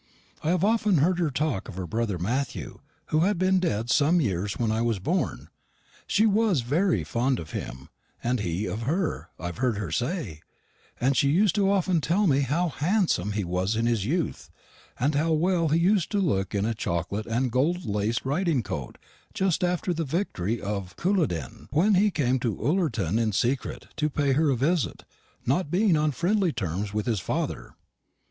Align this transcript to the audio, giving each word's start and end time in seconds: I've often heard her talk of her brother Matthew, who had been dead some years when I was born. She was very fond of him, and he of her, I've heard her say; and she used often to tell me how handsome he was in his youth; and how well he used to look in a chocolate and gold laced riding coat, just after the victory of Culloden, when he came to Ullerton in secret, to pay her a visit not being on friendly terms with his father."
I've 0.43 0.63
often 0.63 0.97
heard 0.97 1.19
her 1.19 1.29
talk 1.29 1.69
of 1.69 1.75
her 1.75 1.85
brother 1.85 2.17
Matthew, 2.17 2.79
who 3.09 3.19
had 3.19 3.37
been 3.37 3.59
dead 3.59 3.91
some 3.91 4.19
years 4.19 4.53
when 4.57 4.71
I 4.71 4.81
was 4.81 4.97
born. 4.97 5.49
She 6.07 6.25
was 6.25 6.61
very 6.61 7.03
fond 7.03 7.37
of 7.39 7.51
him, 7.51 7.87
and 8.23 8.39
he 8.39 8.65
of 8.65 8.81
her, 8.81 9.29
I've 9.39 9.57
heard 9.59 9.77
her 9.77 9.91
say; 9.91 10.41
and 10.99 11.15
she 11.15 11.29
used 11.29 11.59
often 11.59 12.01
to 12.01 12.07
tell 12.09 12.25
me 12.25 12.39
how 12.39 12.69
handsome 12.69 13.33
he 13.33 13.43
was 13.43 13.75
in 13.75 13.85
his 13.85 14.03
youth; 14.03 14.49
and 14.99 15.13
how 15.13 15.33
well 15.33 15.69
he 15.69 15.79
used 15.79 16.09
to 16.13 16.19
look 16.19 16.55
in 16.55 16.65
a 16.65 16.73
chocolate 16.73 17.27
and 17.27 17.51
gold 17.51 17.85
laced 17.85 18.25
riding 18.25 18.63
coat, 18.63 18.97
just 19.35 19.63
after 19.63 19.93
the 19.93 20.03
victory 20.03 20.59
of 20.59 20.95
Culloden, 20.95 21.67
when 21.69 21.93
he 21.93 22.09
came 22.09 22.39
to 22.39 22.59
Ullerton 22.65 23.19
in 23.19 23.33
secret, 23.33 23.89
to 23.97 24.09
pay 24.09 24.31
her 24.31 24.49
a 24.49 24.55
visit 24.55 25.03
not 25.45 25.69
being 25.69 25.95
on 25.95 26.09
friendly 26.09 26.51
terms 26.51 26.91
with 26.91 27.05
his 27.05 27.19
father." 27.19 27.75